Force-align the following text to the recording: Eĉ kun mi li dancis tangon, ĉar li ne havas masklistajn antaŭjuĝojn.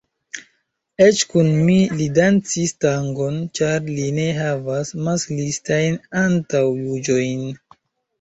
Eĉ 1.07 1.19
kun 1.33 1.49
mi 1.65 1.75
li 1.99 2.07
dancis 2.17 2.73
tangon, 2.85 3.37
ĉar 3.59 3.85
li 3.97 4.07
ne 4.15 4.25
havas 4.37 4.95
masklistajn 5.09 5.99
antaŭjuĝojn. 6.23 7.45